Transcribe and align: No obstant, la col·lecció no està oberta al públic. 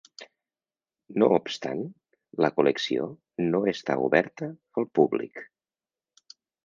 No 1.23 1.27
obstant, 1.35 1.83
la 2.45 2.49
col·lecció 2.55 3.05
no 3.53 3.61
està 3.75 3.99
oberta 4.09 4.49
al 4.81 4.89
públic. 5.01 5.43